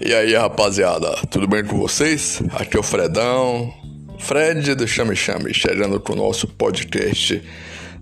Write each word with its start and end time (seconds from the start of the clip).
E 0.00 0.14
aí, 0.14 0.32
rapaziada, 0.32 1.10
tudo 1.28 1.48
bem 1.48 1.64
com 1.64 1.76
vocês? 1.76 2.40
Aqui 2.52 2.76
é 2.76 2.80
o 2.80 2.84
Fredão, 2.84 3.74
Fred 4.16 4.76
do 4.76 4.86
Chame 4.86 5.16
Chame, 5.16 5.52
chegando 5.52 5.98
com 5.98 6.12
o 6.12 6.16
nosso 6.16 6.46
podcast 6.46 7.42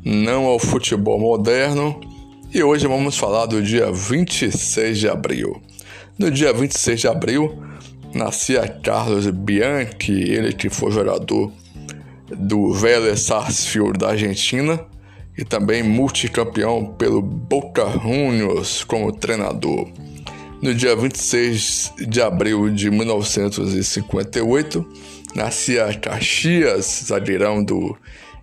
Não 0.04 0.45
ao 0.45 0.59
Futebol 0.59 1.19
Moderno. 1.19 1.99
E 2.53 2.63
hoje 2.63 2.87
vamos 2.87 3.17
falar 3.17 3.47
do 3.47 3.63
dia 3.63 3.90
26 3.90 4.99
de 4.99 5.09
abril. 5.09 5.63
No 6.19 6.31
dia 6.31 6.53
26 6.53 7.01
de 7.01 7.09
abril, 7.09 7.63
nascia 8.13 8.69
Carlos 8.69 9.26
Bianchi, 9.31 10.13
ele 10.13 10.53
que 10.53 10.69
foi 10.69 10.92
jogador 10.92 11.51
do 12.28 12.74
Vélez 12.74 13.22
Sarsfield 13.22 13.99
da 13.99 14.10
Argentina 14.10 14.78
e 15.37 15.44
também 15.47 15.83
multicampeão 15.83 16.95
pelo 16.98 17.23
Boca 17.23 17.88
Juniors 17.88 18.85
como 18.85 19.11
treinador. 19.13 19.89
No 20.62 20.73
dia 20.73 20.96
26 20.96 21.92
de 22.09 22.23
abril 22.23 22.70
de 22.70 22.91
1958, 22.91 24.87
nascia 25.34 25.92
Caxias, 25.92 27.05
zagueirão 27.09 27.62
do 27.62 27.95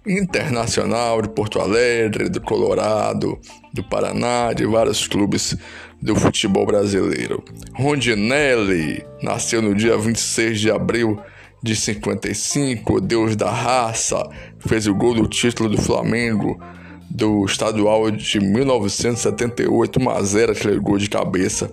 Internacional 0.06 1.24
de 1.24 1.30
Porto 1.30 1.60
Alegre, 1.60 2.30
do 2.30 2.40
Colorado, 2.40 3.40
do 3.74 3.84
Paraná, 3.84 4.54
de 4.54 4.64
vários 4.64 5.08
clubes 5.08 5.58
do 6.00 6.16
futebol 6.16 6.68
brasileiro. 6.68 7.44
Rondinelli 7.74 9.04
nasceu 9.22 9.60
no 9.60 9.74
dia 9.74 9.98
26 9.98 10.60
de 10.60 10.70
abril 10.70 11.20
de 11.64 11.76
55, 11.76 13.02
Deus 13.02 13.36
da 13.36 13.50
raça, 13.50 14.24
fez 14.60 14.86
o 14.86 14.94
gol 14.94 15.16
do 15.16 15.28
título 15.28 15.68
do 15.68 15.82
Flamengo 15.82 16.62
do 17.10 17.44
estadual 17.46 18.12
de 18.12 18.40
1978, 18.40 20.00
1 20.00 20.10
a 20.10 20.22
0 20.22 20.52
aquele 20.52 20.80
gol 20.80 20.98
de 20.98 21.10
cabeça 21.10 21.72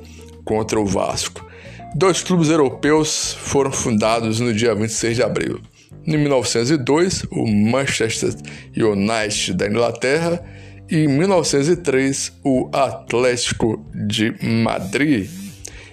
contra 0.50 0.78
o 0.80 0.84
Vasco. 0.84 1.48
Dois 1.94 2.24
clubes 2.24 2.48
europeus 2.48 3.34
foram 3.34 3.70
fundados 3.70 4.40
no 4.40 4.52
dia 4.52 4.74
26 4.74 5.14
de 5.14 5.22
abril. 5.22 5.60
Em 6.04 6.16
1902, 6.16 7.24
o 7.30 7.46
Manchester 7.46 8.34
United 8.76 9.54
da 9.54 9.68
Inglaterra 9.68 10.42
e 10.90 11.04
em 11.04 11.06
1903, 11.06 12.32
o 12.42 12.68
Atlético 12.72 13.86
de 13.94 14.34
Madrid. 14.44 15.30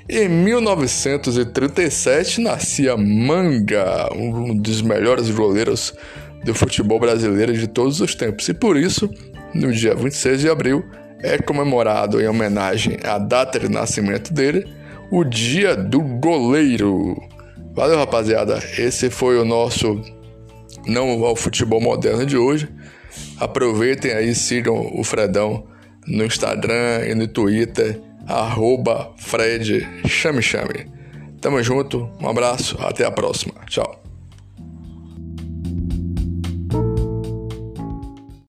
Em 0.10 0.28
1937, 0.28 2.42
nascia 2.42 2.98
Manga, 2.98 4.10
um 4.16 4.58
dos 4.58 4.82
melhores 4.82 5.30
goleiros 5.30 5.94
do 6.44 6.56
futebol 6.56 7.00
brasileiro 7.00 7.54
de 7.54 7.68
todos 7.68 8.02
os 8.02 8.16
tempos. 8.16 8.50
E 8.50 8.56
por 8.56 8.76
isso, 8.76 9.08
no 9.54 9.72
dia 9.72 9.94
26 9.94 10.42
de 10.42 10.50
abril, 10.50 10.84
é 11.22 11.38
comemorado 11.38 12.22
em 12.22 12.28
homenagem 12.28 12.98
à 13.04 13.18
data 13.18 13.60
de 13.60 13.70
nascimento 13.70 14.34
dele, 14.34 14.68
o 15.12 15.24
Dia 15.24 15.76
do 15.76 16.02
Goleiro. 16.02 17.16
Valeu, 17.74 17.98
rapaziada. 17.98 18.60
Esse 18.78 19.10
foi 19.10 19.38
o 19.40 19.46
nosso 19.46 20.02
Não 20.86 21.24
ao 21.24 21.36
Futebol 21.36 21.82
Moderno 21.82 22.26
de 22.26 22.38
hoje. 22.38 22.68
Aproveitem 23.40 24.12
aí, 24.12 24.34
sigam 24.34 24.92
o 24.94 25.04
Fredão 25.04 25.66
no 26.08 26.26
Instagram 26.26 27.06
e 27.08 27.14
no 27.14 27.28
Twitter, 27.28 28.00
Fred 29.18 29.88
Chame 30.08 30.42
Chame. 30.42 30.92
Tamo 31.42 31.62
junto, 31.62 32.10
um 32.20 32.28
abraço, 32.28 32.78
até 32.82 33.06
a 33.06 33.12
próxima. 33.12 33.54
Tchau. 33.68 34.07